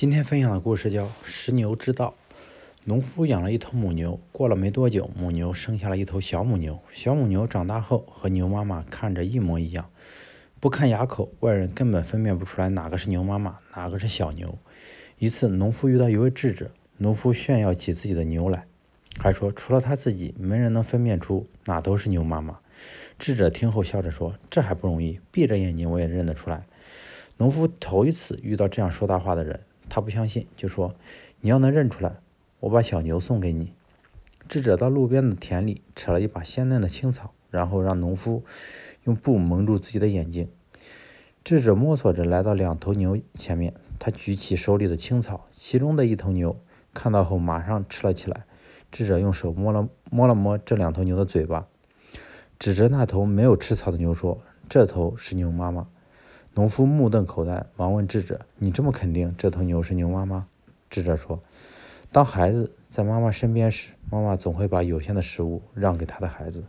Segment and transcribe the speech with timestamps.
[0.00, 2.14] 今天分享的故事叫《食牛之道》。
[2.84, 6.80] 农夫养了一头母牛，过了没多久，母牛生下了一头小母牛。
[6.90, 9.90] 小母牛长大后和牛妈妈看着一模一样，
[10.58, 14.56] 不看牙口，外人根本分辨不出来哪个是牛妈妈，哪个是小牛。
[15.18, 18.64] 一次，农夫遇到一位智者，农夫炫耀起自己的牛来，
[19.18, 22.58] 还说除了他自己，没人能分辨出哪头是牛妈妈。
[23.18, 26.64] 智者听后笑着说：“这还不容易，闭着眼睛我也认得出来。”
[27.36, 29.60] 农夫头一次遇到这样说大话的人。
[29.90, 30.94] 他不相信，就说
[31.42, 32.14] ：“你要能认出来，
[32.60, 33.74] 我把小牛送给你。”
[34.48, 38.42] 智者到路边的田里扯了一把鲜嫩的青草，然后让农夫
[39.04, 40.48] 用布蒙住自己的眼睛。
[41.44, 46.56] 智者摸索着来到两头牛前面，他举起手里的青草，其中的一头牛
[46.94, 48.44] 看到后马上吃了起来。
[48.92, 51.66] 智者用手摸了摸了摸这两头牛的嘴巴，
[52.58, 55.88] 指着那头没有吃草的牛说：“这头是牛妈妈。”
[56.54, 60.46] 农夫目瞪口呆，忙问智者：“你这么肯定这头牛是牛妈妈？”
[60.90, 61.40] 智者说
[62.10, 66.64] ：“当孩子在妈妈身边时，妈妈总会把有限的食物让给他的孩子。”